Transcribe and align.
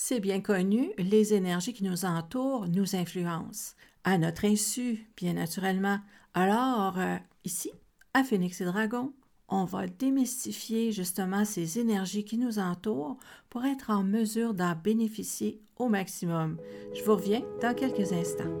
C'est 0.00 0.20
bien 0.20 0.40
connu, 0.40 0.92
les 0.96 1.34
énergies 1.34 1.74
qui 1.74 1.82
nous 1.82 2.04
entourent 2.04 2.68
nous 2.68 2.94
influencent, 2.94 3.74
à 4.04 4.16
notre 4.16 4.44
insu, 4.44 5.08
bien 5.16 5.32
naturellement. 5.32 5.98
Alors, 6.34 6.94
euh, 6.98 7.16
ici, 7.44 7.72
à 8.14 8.22
Phoenix 8.22 8.60
et 8.60 8.64
Dragon, 8.64 9.12
on 9.48 9.64
va 9.64 9.88
démystifier 9.88 10.92
justement 10.92 11.44
ces 11.44 11.80
énergies 11.80 12.24
qui 12.24 12.38
nous 12.38 12.60
entourent 12.60 13.16
pour 13.50 13.64
être 13.64 13.90
en 13.90 14.04
mesure 14.04 14.54
d'en 14.54 14.76
bénéficier 14.76 15.60
au 15.78 15.88
maximum. 15.88 16.58
Je 16.94 17.02
vous 17.02 17.16
reviens 17.16 17.42
dans 17.60 17.74
quelques 17.74 18.12
instants. 18.12 18.56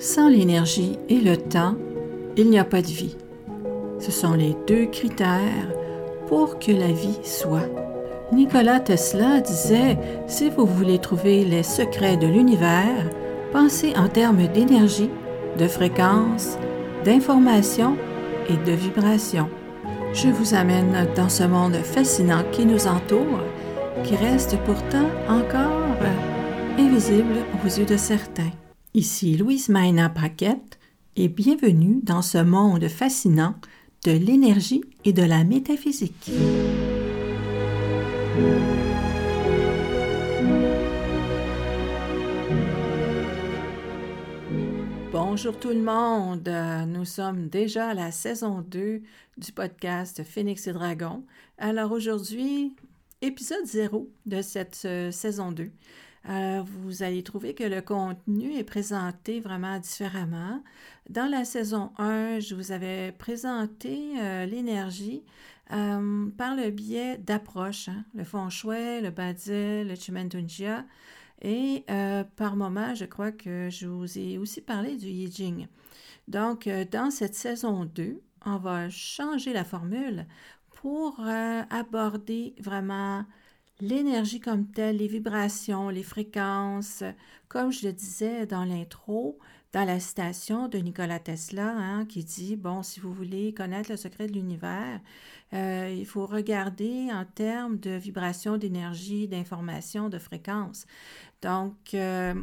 Sans 0.00 0.28
l'énergie 0.28 0.98
et 1.08 1.20
le 1.20 1.36
temps, 1.36 1.76
il 2.36 2.50
n'y 2.50 2.58
a 2.58 2.64
pas 2.64 2.82
de 2.82 2.88
vie. 2.88 3.16
Ce 4.00 4.10
sont 4.10 4.34
les 4.34 4.56
deux 4.66 4.86
critères 4.86 5.72
pour 6.26 6.58
que 6.58 6.72
la 6.72 6.90
vie 6.90 7.20
soit. 7.22 7.89
Nikola 8.32 8.78
Tesla 8.78 9.40
disait, 9.40 9.98
si 10.28 10.50
vous 10.50 10.64
voulez 10.64 11.00
trouver 11.00 11.44
les 11.44 11.64
secrets 11.64 12.16
de 12.16 12.28
l'univers, 12.28 13.10
pensez 13.52 13.92
en 13.96 14.08
termes 14.08 14.46
d'énergie, 14.46 15.10
de 15.58 15.66
fréquence, 15.66 16.56
d'information 17.04 17.96
et 18.48 18.56
de 18.56 18.72
vibration. 18.72 19.48
Je 20.12 20.28
vous 20.28 20.54
amène 20.54 21.08
dans 21.16 21.28
ce 21.28 21.42
monde 21.42 21.74
fascinant 21.82 22.44
qui 22.52 22.66
nous 22.66 22.86
entoure, 22.86 23.40
qui 24.04 24.14
reste 24.14 24.56
pourtant 24.64 25.08
encore 25.28 25.80
invisible 26.78 27.44
aux 27.64 27.68
yeux 27.68 27.86
de 27.86 27.96
certains. 27.96 28.50
Ici 28.94 29.36
Louise 29.36 29.68
Maina 29.68 30.08
Paquette 30.08 30.78
et 31.16 31.28
bienvenue 31.28 32.00
dans 32.02 32.22
ce 32.22 32.38
monde 32.38 32.86
fascinant 32.86 33.54
de 34.04 34.12
l'énergie 34.12 34.82
et 35.04 35.12
de 35.12 35.22
la 35.22 35.42
métaphysique. 35.42 36.30
Bonjour 45.12 45.58
tout 45.58 45.70
le 45.70 45.80
monde, 45.80 46.50
nous 46.88 47.04
sommes 47.04 47.48
déjà 47.48 47.88
à 47.88 47.94
la 47.94 48.10
saison 48.10 48.60
2 48.60 49.00
du 49.38 49.52
podcast 49.52 50.22
Phoenix 50.22 50.66
et 50.66 50.72
Dragon. 50.72 51.24
Alors 51.56 51.92
aujourd'hui, 51.92 52.76
épisode 53.22 53.64
0 53.64 54.10
de 54.26 54.42
cette 54.42 54.82
euh, 54.84 55.10
saison 55.10 55.52
2. 55.52 55.70
Euh, 56.28 56.62
vous 56.64 57.02
allez 57.02 57.22
trouver 57.22 57.54
que 57.54 57.64
le 57.64 57.80
contenu 57.80 58.52
est 58.52 58.64
présenté 58.64 59.40
vraiment 59.40 59.78
différemment. 59.78 60.62
Dans 61.08 61.30
la 61.30 61.44
saison 61.44 61.92
1, 61.98 62.40
je 62.40 62.54
vous 62.54 62.72
avais 62.72 63.12
présenté 63.12 64.12
euh, 64.18 64.44
l'énergie 64.44 65.22
euh, 65.72 66.26
par 66.36 66.54
le 66.56 66.70
biais 66.70 67.16
d'approches, 67.16 67.88
hein. 67.88 68.04
le 68.14 68.24
feng 68.24 68.50
shui, 68.50 69.00
le 69.00 69.10
badzi, 69.10 69.84
le 69.84 69.94
chimantunjia. 69.94 70.84
Et 71.42 71.86
par 72.36 72.54
moment, 72.54 72.94
je 72.94 73.06
crois 73.06 73.32
que 73.32 73.70
je 73.70 73.86
vous 73.86 74.18
ai 74.18 74.36
aussi 74.36 74.60
parlé 74.60 74.98
du 74.98 75.06
Yijing. 75.06 75.68
Donc, 76.28 76.68
dans 76.92 77.10
cette 77.10 77.34
saison 77.34 77.86
2, 77.86 78.20
on 78.44 78.58
va 78.58 78.90
changer 78.90 79.54
la 79.54 79.64
formule 79.64 80.26
pour 80.68 81.18
aborder 81.70 82.54
vraiment 82.58 83.24
l'énergie 83.80 84.40
comme 84.40 84.66
telle, 84.66 84.98
les 84.98 85.08
vibrations, 85.08 85.88
les 85.88 86.02
fréquences, 86.02 87.02
comme 87.48 87.72
je 87.72 87.86
le 87.86 87.92
disais 87.92 88.46
dans 88.46 88.64
l'intro, 88.64 89.38
dans 89.72 89.84
la 89.84 90.00
citation 90.00 90.68
de 90.68 90.78
Nikola 90.78 91.20
Tesla, 91.20 91.68
hein, 91.68 92.04
qui 92.04 92.24
dit, 92.24 92.56
bon, 92.56 92.82
si 92.82 92.98
vous 92.98 93.12
voulez 93.12 93.54
connaître 93.54 93.90
le 93.90 93.96
secret 93.96 94.26
de 94.26 94.32
l'univers, 94.32 95.00
euh, 95.52 95.94
il 95.96 96.06
faut 96.06 96.26
regarder 96.26 97.08
en 97.12 97.24
termes 97.24 97.78
de 97.78 97.90
vibrations, 97.90 98.56
d'énergie, 98.56 99.28
d'information, 99.28 100.08
de 100.08 100.18
fréquence. 100.18 100.86
Donc, 101.42 101.94
euh, 101.94 102.34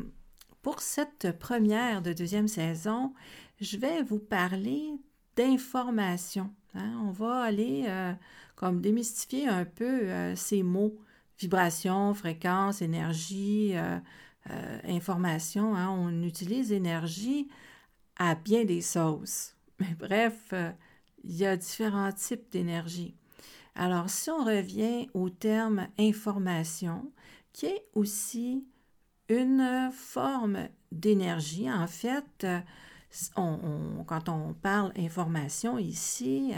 pour 0.62 0.82
cette 0.82 1.38
première 1.38 2.02
de 2.02 2.14
deuxième 2.14 2.48
saison, 2.48 3.14
je 3.60 3.78
vais 3.78 4.04
vous 4.04 4.20
parler 4.20 4.94
d'information. 5.36 6.50
Hein. 6.76 7.02
On 7.04 7.12
va 7.12 7.42
aller 7.42 7.86
euh, 7.88 8.14
comme 8.56 8.82
démystifier 8.82 9.48
un 9.48 9.66
peu 9.66 10.08
ces 10.36 10.64
mots 10.64 10.98
vibration, 11.40 12.14
fréquence, 12.14 12.82
énergie, 12.82 13.72
euh, 13.76 14.00
euh, 14.50 14.80
information. 14.86 15.76
Hein. 15.76 15.90
On 15.90 16.24
utilise 16.24 16.72
énergie 16.72 17.48
à 18.18 18.36
bien 18.36 18.66
des 18.66 18.82
sauces. 18.82 19.56
Mais 19.80 19.96
bref, 19.98 20.50
euh, 20.54 20.72
il 21.24 21.36
y 21.36 21.46
a 21.46 21.56
différents 21.56 22.12
types 22.12 22.52
d'énergie. 22.52 23.16
Alors, 23.76 24.10
si 24.10 24.32
on 24.32 24.44
revient 24.44 25.08
au 25.14 25.30
terme 25.30 25.88
information, 26.00 27.12
qui 27.54 27.68
est 27.68 27.86
aussi 27.94 28.66
une 29.30 29.92
forme 29.94 30.68
d'énergie, 30.92 31.72
en 31.72 31.86
fait, 31.86 32.48
quand 33.36 34.30
on 34.30 34.54
parle 34.54 34.94
information 34.98 35.78
ici, 35.78 36.54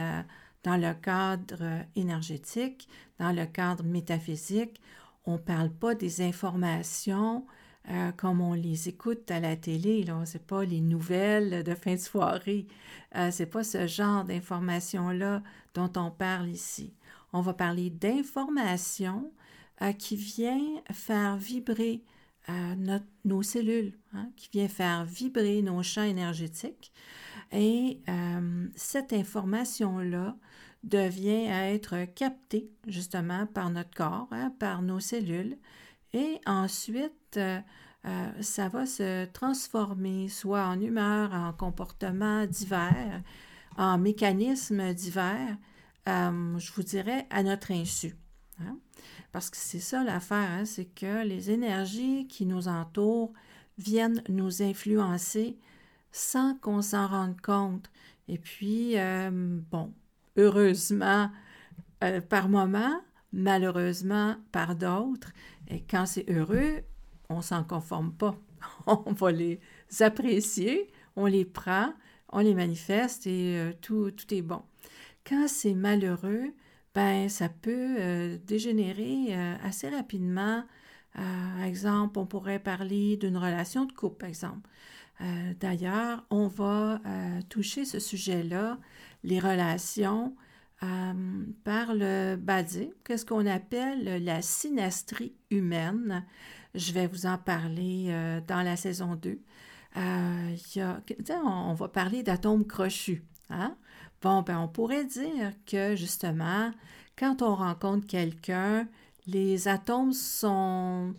dans 0.64 0.78
le 0.78 0.94
cadre 0.94 1.86
énergétique, 1.96 2.88
dans 3.20 3.31
le 3.31 3.46
cadre 3.46 3.84
métaphysique, 3.84 4.81
on 5.25 5.34
ne 5.34 5.38
parle 5.38 5.70
pas 5.70 5.96
des 5.96 6.22
informations 6.22 7.46
euh, 7.90 8.12
comme 8.12 8.42
on 8.42 8.53
les 8.53 8.90
écoute 8.90 9.31
à 9.31 9.40
la 9.40 9.56
télé. 9.56 10.06
Ce 10.25 10.34
n'est 10.34 10.44
pas 10.44 10.64
les 10.64 10.81
nouvelles 10.81 11.64
de 11.64 11.75
fin 11.75 11.94
de 11.94 12.00
soirée. 12.00 12.68
Euh, 13.16 13.31
ce 13.31 13.44
n'est 13.44 13.50
pas 13.50 13.64
ce 13.64 13.88
genre 13.88 14.24
d'informations-là 14.25 15.42
dont 15.74 15.92
on 15.96 16.12
parle 16.12 16.50
ici. 16.50 16.94
On 17.34 17.41
va 17.41 17.53
parler 17.53 17.90
d'informations 17.90 19.31
euh, 19.81 19.91
qui 19.94 20.16
vient 20.16 20.62
faire 20.91 21.38
vibrer 21.38 22.03
nos 23.25 23.43
cellules, 23.43 23.97
hein, 24.13 24.29
qui 24.35 24.49
vient 24.51 24.67
faire 24.67 25.05
vibrer 25.05 25.61
nos 25.61 25.83
champs 25.83 26.03
énergétiques. 26.03 26.91
Et 27.51 28.01
cette 28.75 29.13
information-là 29.13 30.35
devient 30.83 31.49
à 31.49 31.71
être 31.71 32.05
capté 32.15 32.71
justement 32.87 33.45
par 33.47 33.69
notre 33.69 33.91
corps, 33.91 34.27
hein, 34.31 34.53
par 34.59 34.81
nos 34.81 34.99
cellules. 34.99 35.57
Et 36.13 36.39
ensuite, 36.45 37.37
euh, 37.37 37.59
euh, 38.05 38.41
ça 38.41 38.69
va 38.69 38.85
se 38.85 39.25
transformer 39.25 40.29
soit 40.29 40.66
en 40.66 40.79
humeur, 40.79 41.33
en 41.33 41.53
comportements 41.53 42.45
divers, 42.45 43.21
en 43.77 43.97
mécanismes 43.97 44.93
divers, 44.93 45.57
euh, 46.07 46.57
je 46.57 46.71
vous 46.73 46.83
dirais, 46.83 47.27
à 47.29 47.43
notre 47.43 47.71
insu. 47.71 48.16
Hein? 48.62 48.78
Parce 49.31 49.50
que 49.50 49.58
c'est 49.58 49.80
ça 49.80 50.03
l'affaire, 50.03 50.50
hein, 50.50 50.66
c'est 50.66 50.86
que 50.86 51.24
les 51.25 51.52
énergies 51.52 52.28
qui 52.28 52.46
nous 52.46 52.68
entourent 52.68 53.34
viennent 53.78 54.24
nous 54.28 54.62
influencer 54.62 55.58
sans 56.12 56.56
qu'on 56.56 56.81
s'en 56.81 57.08
rende 57.08 57.40
compte. 57.40 57.90
Et 58.28 58.38
puis, 58.38 58.96
bon, 59.72 59.94
heureusement 60.36 61.30
euh, 62.03 62.22
par 62.22 62.47
moments, 62.47 63.02
malheureusement 63.34 64.38
par 64.53 64.76
d'autres. 64.76 65.31
Et 65.68 65.81
quand 65.81 66.06
c'est 66.06 66.30
heureux, 66.30 66.81
on 67.30 67.41
s'en 67.41 67.64
conforme 67.64 68.14
pas. 68.14 68.38
on 68.88 69.12
va 69.12 69.31
les 69.31 69.59
apprécier, 70.00 70.90
on 71.18 71.26
les 71.26 71.44
prend, 71.44 71.94
on 72.31 72.40
les 72.40 72.56
manifeste 72.56 73.28
et 73.28 73.58
euh, 73.58 73.74
tout, 73.81 74.12
tout 74.12 74.34
est 74.34 74.41
bon. 74.41 74.62
Quand 75.28 75.47
c'est 75.50 75.74
malheureux, 75.74 76.53
ben 76.95 77.29
ça 77.29 77.50
peut 77.50 77.95
euh, 78.00 78.38
dégénérer 78.45 79.33
assez 79.63 79.89
rapidement. 79.89 80.63
par 81.13 81.63
exemple, 81.63 82.19
on 82.19 82.25
pourrait 82.25 82.59
parler 82.59 83.17
d'une 83.17 83.38
relation 83.38 83.85
de 83.85 83.91
couple, 83.91 84.17
par 84.17 84.29
exemple. 84.29 84.69
D'ailleurs, 85.59 86.25
on 86.29 86.47
va 86.47 87.01
toucher 87.49 87.83
ce 87.83 87.99
sujet-là 87.99 88.78
les 89.23 89.39
relations 89.39 90.33
euh, 90.81 91.13
par 91.66 91.94
le 91.94 92.38
badi, 92.38 92.94
qu'est-ce 93.03 93.25
qu'on 93.25 93.45
appelle 93.45 94.23
la 94.23 94.41
synastrie 94.41 95.34
humaine. 95.52 96.25
Je 96.73 96.93
vais 96.93 97.08
vous 97.08 97.25
en 97.25 97.37
parler 97.37 98.05
euh, 98.09 98.40
dans 98.47 98.61
la 98.61 98.78
saison 98.78 99.16
2. 99.16 99.40
Euh, 99.97 100.55
on, 101.43 101.73
va 101.73 101.87
parler 101.90 102.23
d'atomes 102.23 102.66
crochus. 102.66 103.25
Hein? 103.49 103.75
Bon, 104.21 104.41
ben, 104.41 104.59
on 104.59 104.67
pourrait 104.67 105.05
dire 105.05 105.53
que 105.66 105.95
justement, 105.95 106.71
quand 107.17 107.41
on 107.41 107.55
rencontre 107.55 108.05
quelqu'un, 108.07 108.87
les 109.27 109.67
atomes 109.67 110.13
sont 110.13 111.13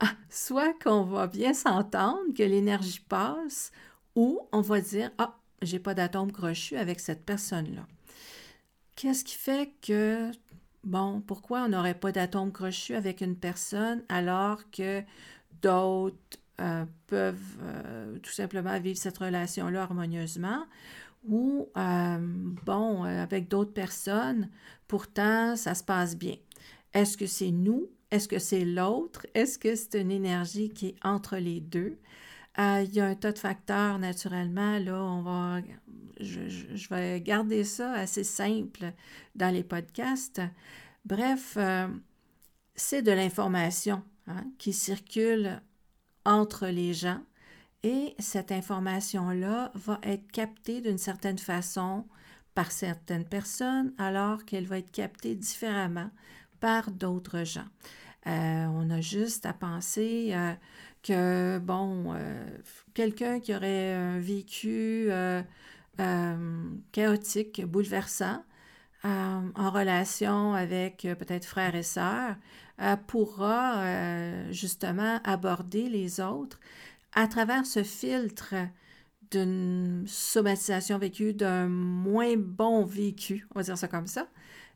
ah, 0.00 0.12
soit 0.28 0.74
qu'on 0.82 1.02
va 1.02 1.26
bien 1.26 1.54
s'entendre, 1.54 2.34
que 2.36 2.42
l'énergie 2.42 3.00
passe, 3.08 3.72
ou 4.16 4.40
on 4.52 4.60
va 4.60 4.80
dire 4.80 5.10
Ah, 5.18 5.36
j'ai 5.62 5.78
pas 5.78 5.94
d'atome 5.94 6.32
crochu 6.32 6.76
avec 6.76 7.00
cette 7.00 7.24
personne-là. 7.24 7.86
Qu'est-ce 8.96 9.24
qui 9.24 9.34
fait 9.36 9.72
que, 9.82 10.30
bon, 10.84 11.20
pourquoi 11.20 11.62
on 11.64 11.68
n'aurait 11.68 11.94
pas 11.98 12.12
d'atome 12.12 12.52
crochu 12.52 12.94
avec 12.94 13.20
une 13.20 13.36
personne 13.36 14.02
alors 14.08 14.70
que 14.70 15.02
d'autres 15.62 16.16
euh, 16.60 16.84
peuvent 17.08 17.56
euh, 17.62 18.18
tout 18.20 18.30
simplement 18.32 18.78
vivre 18.78 18.98
cette 18.98 19.18
relation-là 19.18 19.82
harmonieusement? 19.82 20.64
Ou, 21.26 21.68
euh, 21.76 22.18
bon, 22.20 23.04
avec 23.04 23.48
d'autres 23.48 23.72
personnes, 23.72 24.50
pourtant, 24.86 25.56
ça 25.56 25.74
se 25.74 25.82
passe 25.82 26.16
bien. 26.16 26.36
Est-ce 26.92 27.16
que 27.16 27.26
c'est 27.26 27.50
nous? 27.50 27.88
Est-ce 28.10 28.28
que 28.28 28.38
c'est 28.38 28.64
l'autre? 28.64 29.26
Est-ce 29.34 29.58
que 29.58 29.74
c'est 29.74 30.00
une 30.00 30.10
énergie 30.10 30.70
qui 30.70 30.88
est 30.88 30.96
entre 31.02 31.36
les 31.36 31.60
deux? 31.60 31.98
Euh, 32.58 32.84
il 32.84 32.94
y 32.94 33.00
a 33.00 33.06
un 33.06 33.14
tas 33.16 33.32
de 33.32 33.38
facteurs, 33.38 33.98
naturellement. 33.98 34.78
Là, 34.78 35.02
on 35.02 35.22
va, 35.22 35.60
je, 36.20 36.88
vais 36.88 37.20
garder 37.20 37.64
ça 37.64 37.92
assez 37.92 38.22
simple 38.22 38.92
dans 39.34 39.52
les 39.52 39.64
podcasts. 39.64 40.40
Bref, 41.04 41.54
euh, 41.56 41.88
c'est 42.76 43.02
de 43.02 43.10
l'information 43.10 44.02
hein, 44.28 44.44
qui 44.58 44.72
circule 44.72 45.60
entre 46.24 46.68
les 46.68 46.94
gens 46.94 47.20
et 47.84 48.14
cette 48.18 48.50
information-là 48.50 49.70
va 49.74 50.00
être 50.02 50.32
captée 50.32 50.80
d'une 50.80 50.98
certaine 50.98 51.38
façon 51.38 52.06
par 52.54 52.72
certaines 52.72 53.26
personnes 53.26 53.92
alors 53.98 54.46
qu'elle 54.46 54.66
va 54.66 54.78
être 54.78 54.90
captée 54.90 55.34
différemment 55.34 56.10
par 56.60 56.90
d'autres 56.90 57.44
gens. 57.44 57.68
Euh, 58.26 58.66
on 58.72 58.88
a 58.88 59.02
juste 59.02 59.44
à 59.44 59.52
penser 59.52 60.30
euh, 60.32 60.54
que, 61.02 61.58
bon, 61.58 62.14
euh, 62.14 62.46
quelqu'un 62.94 63.38
qui 63.38 63.54
aurait 63.54 63.92
un 63.92 64.18
vécu 64.18 65.10
chaotique, 66.90 67.66
bouleversant, 67.66 68.42
en 69.04 69.70
relation 69.70 70.54
avec 70.54 71.06
peut-être 71.18 71.44
frères 71.44 71.74
et 71.74 71.82
sœurs, 71.82 72.36
pourra 73.06 74.50
justement 74.50 75.20
aborder 75.24 75.90
les 75.90 76.20
autres 76.20 76.58
à 77.14 77.28
travers 77.28 77.64
ce 77.64 77.82
filtre 77.82 78.54
d'une 79.30 80.04
somatisation 80.06 80.98
vécue, 80.98 81.32
d'un 81.32 81.68
moins 81.68 82.36
bon 82.36 82.84
vécu, 82.84 83.46
on 83.54 83.60
va 83.60 83.64
dire 83.64 83.78
ça 83.78 83.88
comme 83.88 84.06
ça. 84.06 84.28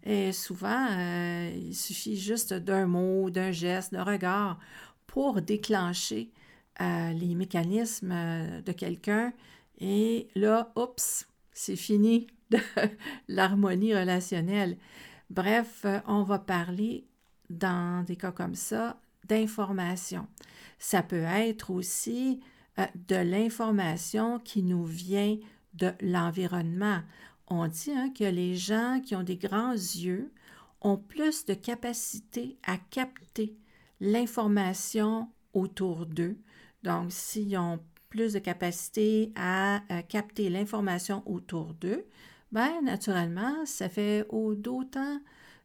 Et 0.04 0.32
souvent, 0.32 0.86
euh, 0.90 1.52
il 1.54 1.74
suffit 1.74 2.16
juste 2.16 2.54
d'un 2.54 2.86
mot, 2.86 3.30
d'un 3.30 3.52
geste, 3.52 3.92
d'un 3.92 4.04
regard 4.04 4.58
pour 5.06 5.42
déclencher 5.42 6.30
euh, 6.80 7.12
les 7.12 7.34
mécanismes 7.34 8.12
euh, 8.12 8.62
de 8.62 8.72
quelqu'un. 8.72 9.32
Et 9.80 10.28
là, 10.34 10.72
oups, 10.76 11.26
c'est 11.52 11.76
fini 11.76 12.28
de 12.50 12.58
l'harmonie 13.28 13.94
relationnelle. 13.94 14.78
Bref, 15.30 15.84
on 16.06 16.22
va 16.22 16.38
parler 16.38 17.06
dans 17.50 18.04
des 18.04 18.16
cas 18.16 18.32
comme 18.32 18.54
ça 18.54 18.98
d'information. 19.28 20.26
Ça 20.78 21.02
peut 21.02 21.24
être 21.24 21.70
aussi 21.70 22.40
euh, 22.78 22.86
de 23.08 23.16
l'information 23.16 24.38
qui 24.38 24.62
nous 24.62 24.84
vient 24.84 25.36
de 25.74 25.92
l'environnement. 26.00 27.00
On 27.48 27.66
dit 27.66 27.92
hein, 27.92 28.10
que 28.16 28.24
les 28.24 28.54
gens 28.54 29.00
qui 29.04 29.16
ont 29.16 29.22
des 29.22 29.36
grands 29.36 29.72
yeux 29.72 30.32
ont 30.80 30.96
plus 30.96 31.44
de 31.44 31.54
capacité 31.54 32.58
à 32.64 32.76
capter 32.76 33.56
l'information 34.00 35.28
autour 35.52 36.06
d'eux. 36.06 36.38
Donc, 36.84 37.10
s'ils 37.10 37.56
ont 37.58 37.80
plus 38.10 38.32
de 38.34 38.38
capacité 38.38 39.32
à 39.34 39.82
euh, 39.90 40.02
capter 40.02 40.48
l'information 40.48 41.22
autour 41.26 41.74
d'eux, 41.74 42.06
bien, 42.52 42.80
naturellement, 42.82 43.66
ça 43.66 43.88
fait 43.88 44.24
d'autant 44.56 45.20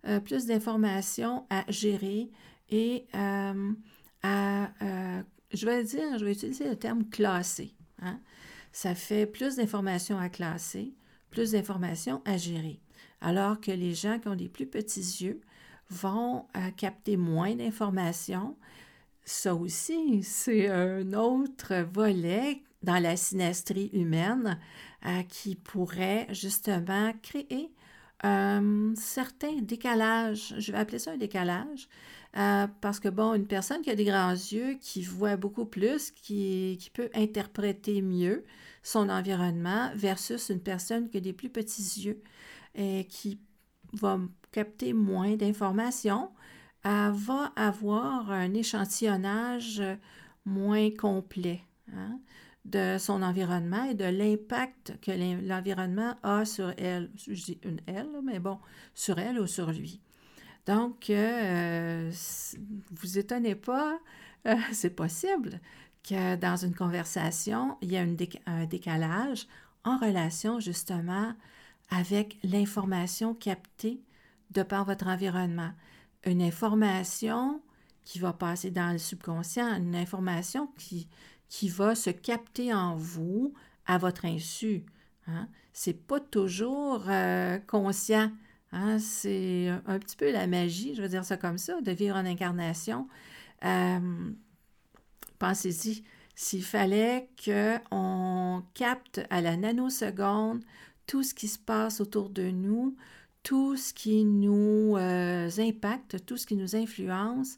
euh, 0.05 0.19
plus 0.19 0.47
d'informations 0.47 1.45
à 1.49 1.63
gérer 1.69 2.29
et 2.73 3.05
à 3.13 3.53
je 5.53 5.65
vais 5.65 5.83
dire, 5.83 6.17
je 6.17 6.25
vais 6.25 6.31
utiliser 6.31 6.67
le 6.67 6.75
terme 6.75 7.07
classer. 7.09 7.73
Hein. 8.01 8.19
Ça 8.71 8.95
fait 8.95 9.25
plus 9.25 9.55
d'informations 9.55 10.17
à 10.17 10.29
classer, 10.29 10.93
plus 11.29 11.51
d'informations 11.51 12.21
à 12.25 12.37
gérer. 12.37 12.81
Alors 13.21 13.61
que 13.61 13.71
les 13.71 13.93
gens 13.93 14.19
qui 14.19 14.27
ont 14.27 14.35
des 14.35 14.49
plus 14.49 14.65
petits 14.65 15.23
yeux 15.23 15.41
vont 15.89 16.47
euh, 16.57 16.71
capter 16.75 17.17
moins 17.17 17.55
d'informations. 17.55 18.57
Ça 19.23 19.53
aussi, 19.55 20.23
c'est 20.23 20.67
un 20.69 21.13
autre 21.13 21.85
volet 21.93 22.63
dans 22.81 23.01
la 23.01 23.15
synastrie 23.15 23.89
humaine 23.93 24.59
euh, 25.05 25.21
qui 25.29 25.55
pourrait 25.55 26.27
justement 26.31 27.13
créer 27.21 27.71
un 28.23 28.95
certain 28.95 29.61
décalage. 29.61 30.55
Je 30.57 30.71
vais 30.71 30.79
appeler 30.79 30.99
ça 30.99 31.11
un 31.11 31.17
décalage 31.17 31.87
euh, 32.35 32.67
parce 32.81 32.99
que, 32.99 33.09
bon, 33.09 33.33
une 33.35 33.45
personne 33.45 33.81
qui 33.81 33.91
a 33.91 33.95
des 33.95 34.05
grands 34.05 34.31
yeux, 34.31 34.77
qui 34.81 35.03
voit 35.03 35.35
beaucoup 35.35 35.65
plus, 35.65 36.11
qui, 36.11 36.79
peut 36.93 37.09
interpréter 37.13 38.01
mieux 38.01 38.43
son 38.81 39.09
environnement 39.09 39.91
versus 39.95 40.49
une 40.49 40.59
personne 40.59 41.09
qui 41.09 41.17
a 41.17 41.21
des 41.21 41.33
plus 41.33 41.49
petits 41.49 42.01
yeux 42.01 42.21
et 42.75 43.05
qui 43.05 43.39
va 43.93 44.19
capter 44.51 44.93
moins 44.93 45.35
d'informations, 45.35 46.29
va 46.83 47.53
avoir 47.55 48.31
un 48.31 48.53
échantillonnage 48.53 49.81
moins 50.45 50.89
complet 50.89 51.61
hein, 51.93 52.19
de 52.65 52.97
son 52.97 53.21
environnement 53.21 53.83
et 53.85 53.93
de 53.93 54.05
l'impact 54.05 54.99
que 55.01 55.11
l'environnement 55.47 56.15
a 56.23 56.45
sur 56.45 56.73
elle. 56.77 57.11
Je 57.15 57.31
dis 57.33 57.59
une 57.63 57.79
elle, 57.85 58.09
mais 58.23 58.39
bon, 58.39 58.57
sur 58.93 59.19
elle 59.19 59.39
ou 59.39 59.47
sur 59.47 59.71
lui. 59.71 60.01
Donc, 60.65 61.09
euh, 61.09 62.11
vous 62.91 63.17
étonnez 63.17 63.55
pas, 63.55 63.99
euh, 64.47 64.55
c'est 64.71 64.95
possible 64.95 65.59
que 66.07 66.35
dans 66.35 66.57
une 66.57 66.75
conversation, 66.75 67.77
il 67.81 67.91
y 67.91 67.97
a 67.97 68.01
un 68.01 68.65
décalage 68.65 69.47
en 69.85 69.97
relation 69.97 70.59
justement 70.59 71.33
avec 71.89 72.37
l'information 72.43 73.33
captée 73.33 74.01
de 74.51 74.63
par 74.63 74.85
votre 74.85 75.07
environnement. 75.07 75.71
Une 76.25 76.41
information 76.41 77.61
qui 78.03 78.19
va 78.19 78.33
passer 78.33 78.71
dans 78.71 78.91
le 78.91 78.97
subconscient, 78.97 79.77
une 79.77 79.95
information 79.95 80.67
qui, 80.77 81.07
qui 81.49 81.69
va 81.69 81.95
se 81.95 82.09
capter 82.09 82.73
en 82.73 82.95
vous 82.95 83.53
à 83.85 83.97
votre 83.97 84.25
insu. 84.25 84.85
Hein? 85.27 85.47
Ce 85.73 85.89
n'est 85.89 85.95
pas 85.95 86.19
toujours 86.19 87.05
euh, 87.07 87.59
conscient. 87.59 88.31
Hein, 88.73 88.97
c'est 88.97 89.69
un 89.85 89.99
petit 89.99 90.15
peu 90.15 90.31
la 90.31 90.47
magie, 90.47 90.95
je 90.95 91.01
veux 91.03 91.07
dire 91.07 91.23
ça 91.23 91.37
comme 91.37 91.59
ça, 91.59 91.79
de 91.81 91.91
vivre 91.91 92.15
en 92.15 92.25
incarnation. 92.25 93.07
Euh, 93.63 94.31
pensez-y, 95.37 96.03
s'il 96.33 96.63
fallait 96.63 97.29
qu'on 97.45 98.63
capte 98.73 99.21
à 99.29 99.41
la 99.41 99.57
nanoseconde 99.57 100.63
tout 101.05 101.21
ce 101.21 101.35
qui 101.35 101.47
se 101.47 101.59
passe 101.59 102.01
autour 102.01 102.29
de 102.29 102.49
nous, 102.49 102.95
tout 103.43 103.77
ce 103.77 103.93
qui 103.93 104.25
nous 104.25 104.97
euh, 104.97 105.49
impacte, 105.59 106.25
tout 106.25 106.37
ce 106.37 106.47
qui 106.47 106.55
nous 106.55 106.75
influence, 106.75 107.57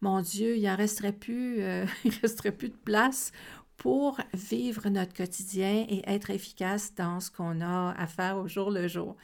mon 0.00 0.20
Dieu, 0.20 0.56
il 0.56 0.64
n'en 0.64 0.74
resterait 0.74 1.16
euh, 1.28 1.86
resterait 2.22 2.52
plus 2.52 2.70
de 2.70 2.76
place 2.76 3.30
pour 3.76 4.18
vivre 4.32 4.88
notre 4.88 5.12
quotidien 5.12 5.84
et 5.88 6.02
être 6.06 6.30
efficace 6.30 6.94
dans 6.94 7.20
ce 7.20 7.30
qu'on 7.30 7.60
a 7.60 7.92
à 7.96 8.06
faire 8.06 8.38
au 8.38 8.48
jour 8.48 8.70
le 8.70 8.88
jour. 8.88 9.16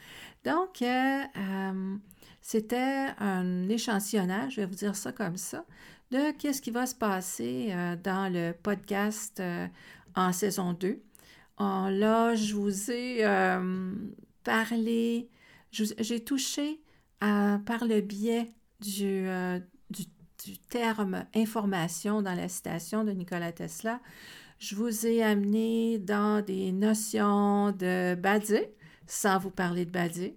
Donc, 0.45 0.81
euh, 0.81 1.21
euh, 1.37 1.95
c'était 2.41 3.07
un 3.17 3.67
échantillonnage, 3.69 4.55
je 4.55 4.61
vais 4.61 4.67
vous 4.67 4.75
dire 4.75 4.95
ça 4.95 5.11
comme 5.11 5.37
ça, 5.37 5.65
de 6.11 6.31
qu'est-ce 6.37 6.61
qui 6.61 6.71
va 6.71 6.85
se 6.85 6.95
passer 6.95 7.69
euh, 7.71 7.95
dans 7.95 8.31
le 8.31 8.51
podcast 8.51 9.41
en 10.15 10.31
saison 10.31 10.73
2. 10.73 11.01
là, 11.59 12.35
je 12.35 12.53
vous 12.53 12.91
ai 12.91 13.23
parlé, 14.43 15.29
j'ai 15.71 16.23
touché 16.23 16.81
par 17.19 17.85
le 17.85 18.01
biais 18.01 18.51
du, 18.81 19.25
du 20.45 20.57
terme 20.57 21.25
information 21.35 22.21
dans 22.21 22.35
la 22.35 22.49
citation 22.49 23.03
de 23.03 23.11
Nikola 23.11 23.51
Tesla, 23.51 23.99
je 24.63 24.75
vous 24.75 25.05
ai 25.05 25.21
amené 25.21 25.99
dans 25.99 26.41
des 26.41 26.71
notions 26.71 27.73
de 27.73 28.15
Badi, 28.15 28.61
sans 29.07 29.37
vous 29.37 29.49
parler 29.49 29.83
de 29.83 29.91
Badi. 29.91 30.35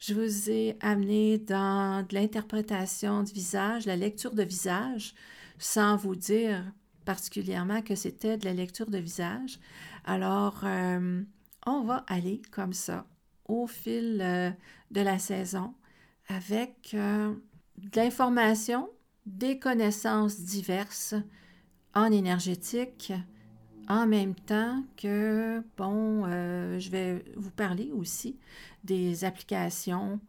Je 0.00 0.14
vous 0.14 0.50
ai 0.50 0.76
amené 0.80 1.38
dans 1.38 2.04
de 2.04 2.12
l'interprétation 2.12 3.22
du 3.22 3.32
visage, 3.32 3.86
la 3.86 3.94
lecture 3.94 4.34
de 4.34 4.42
visage, 4.42 5.14
sans 5.60 5.94
vous 5.96 6.16
dire 6.16 6.64
particulièrement 7.04 7.80
que 7.80 7.94
c'était 7.94 8.36
de 8.36 8.46
la 8.46 8.52
lecture 8.52 8.90
de 8.90 8.98
visage. 8.98 9.60
Alors, 10.04 10.62
euh, 10.64 11.22
on 11.64 11.82
va 11.84 12.04
aller 12.08 12.42
comme 12.50 12.72
ça 12.72 13.06
au 13.44 13.68
fil 13.68 14.18
euh, 14.20 14.50
de 14.90 15.02
la 15.02 15.20
saison 15.20 15.72
avec 16.26 16.90
euh, 16.94 17.32
de 17.76 18.00
l'information, 18.00 18.90
des 19.24 19.60
connaissances 19.60 20.40
diverses 20.40 21.14
en 21.94 22.10
énergétique, 22.10 23.12
en 23.88 24.06
même 24.06 24.34
temps 24.34 24.84
que, 24.98 25.62
bon, 25.78 26.26
euh, 26.26 26.78
je 26.78 26.90
vais 26.90 27.24
vous 27.36 27.50
parler 27.50 27.90
aussi 27.92 28.38
des 28.84 29.24
applications, 29.24 30.20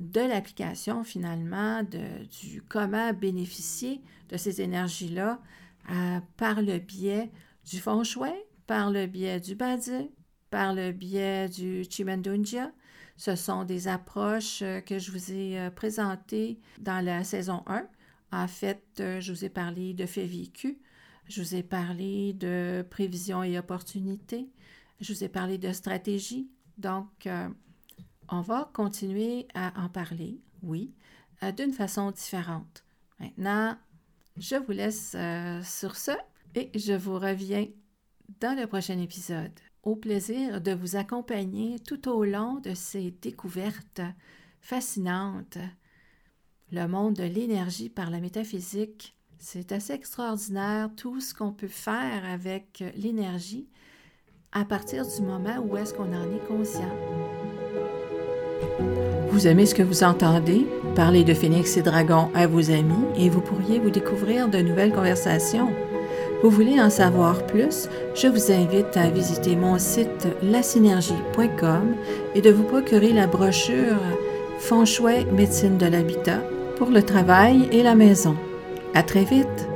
de 0.00 0.20
l'application 0.20 1.02
finalement, 1.02 1.82
de, 1.82 2.24
du 2.42 2.62
comment 2.62 3.14
bénéficier 3.14 4.02
de 4.28 4.36
ces 4.36 4.60
énergies-là 4.60 5.40
euh, 5.90 6.20
par 6.36 6.60
le 6.60 6.78
biais 6.78 7.30
du 7.64 7.78
feng 7.78 8.02
par 8.66 8.90
le 8.90 9.06
biais 9.06 9.40
du 9.40 9.54
badi, 9.54 10.10
par 10.50 10.74
le 10.74 10.92
biais 10.92 11.48
du 11.48 11.84
chimendunjia. 11.88 12.70
Ce 13.16 13.34
sont 13.34 13.64
des 13.64 13.88
approches 13.88 14.62
que 14.84 14.98
je 14.98 15.10
vous 15.10 15.32
ai 15.32 15.70
présentées 15.74 16.60
dans 16.80 17.02
la 17.02 17.24
saison 17.24 17.62
1. 17.66 17.86
En 18.32 18.48
fait, 18.48 18.82
je 18.98 19.32
vous 19.32 19.44
ai 19.44 19.48
parlé 19.48 19.94
de 19.94 20.04
faits 20.04 20.28
vécus, 20.28 20.76
je 21.28 21.42
vous 21.42 21.54
ai 21.54 21.62
parlé 21.62 22.32
de 22.32 22.84
prévision 22.88 23.42
et 23.42 23.58
opportunités, 23.58 24.48
je 25.00 25.12
vous 25.12 25.24
ai 25.24 25.28
parlé 25.28 25.58
de 25.58 25.72
stratégie. 25.72 26.48
Donc, 26.78 27.28
on 28.28 28.40
va 28.40 28.70
continuer 28.72 29.46
à 29.54 29.72
en 29.82 29.88
parler, 29.88 30.40
oui, 30.62 30.92
d'une 31.56 31.72
façon 31.72 32.10
différente. 32.10 32.84
Maintenant, 33.18 33.76
je 34.36 34.56
vous 34.56 34.72
laisse 34.72 35.14
euh, 35.14 35.62
sur 35.62 35.96
ce 35.96 36.10
et 36.54 36.70
je 36.74 36.92
vous 36.92 37.18
reviens 37.18 37.66
dans 38.40 38.58
le 38.58 38.66
prochain 38.66 38.98
épisode. 38.98 39.52
Au 39.82 39.96
plaisir 39.96 40.60
de 40.60 40.72
vous 40.72 40.96
accompagner 40.96 41.78
tout 41.78 42.08
au 42.08 42.24
long 42.24 42.60
de 42.60 42.74
ces 42.74 43.12
découvertes 43.12 44.02
fascinantes. 44.60 45.58
Le 46.72 46.86
monde 46.86 47.14
de 47.14 47.22
l'énergie 47.22 47.88
par 47.88 48.10
la 48.10 48.20
métaphysique, 48.20 49.15
c'est 49.38 49.72
assez 49.72 49.92
extraordinaire 49.92 50.88
tout 50.96 51.20
ce 51.20 51.34
qu'on 51.34 51.52
peut 51.52 51.68
faire 51.68 52.22
avec 52.32 52.82
l'énergie 52.96 53.68
à 54.52 54.64
partir 54.64 55.04
du 55.06 55.22
moment 55.22 55.64
où 55.64 55.76
est-ce 55.76 55.92
qu'on 55.94 56.12
en 56.12 56.24
est 56.34 56.46
conscient. 56.48 56.94
Vous 59.30 59.46
aimez 59.46 59.66
ce 59.66 59.74
que 59.74 59.82
vous 59.82 60.02
entendez? 60.02 60.66
Parlez 60.94 61.24
de 61.24 61.34
Phoenix 61.34 61.76
et 61.76 61.82
Dragon 61.82 62.30
à 62.34 62.46
vos 62.46 62.70
amis 62.70 63.04
et 63.18 63.28
vous 63.28 63.42
pourriez 63.42 63.78
vous 63.78 63.90
découvrir 63.90 64.48
de 64.48 64.58
nouvelles 64.58 64.94
conversations. 64.94 65.70
Vous 66.42 66.50
voulez 66.50 66.80
en 66.80 66.88
savoir 66.88 67.46
plus? 67.46 67.88
Je 68.14 68.28
vous 68.28 68.50
invite 68.50 68.96
à 68.96 69.10
visiter 69.10 69.56
mon 69.56 69.78
site 69.78 70.28
lasynergie.com 70.42 71.96
et 72.34 72.40
de 72.40 72.50
vous 72.50 72.64
procurer 72.64 73.12
la 73.12 73.26
brochure 73.26 74.00
Shui 74.86 75.26
Médecine 75.32 75.76
de 75.76 75.86
l'Habitat 75.86 76.40
pour 76.76 76.88
le 76.88 77.02
travail 77.02 77.68
et 77.72 77.82
la 77.82 77.94
maison. 77.94 78.36
À 78.96 79.02
très 79.02 79.26
vite! 79.26 79.75